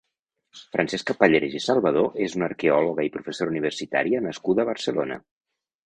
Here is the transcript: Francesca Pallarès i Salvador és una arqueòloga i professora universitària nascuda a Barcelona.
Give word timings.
Francesca 0.75 1.15
Pallarès 1.19 1.57
i 1.59 1.61
Salvador 1.67 2.17
és 2.29 2.39
una 2.39 2.49
arqueòloga 2.49 3.07
i 3.11 3.15
professora 3.19 3.55
universitària 3.57 4.27
nascuda 4.31 4.65
a 4.67 4.71
Barcelona. 4.75 5.25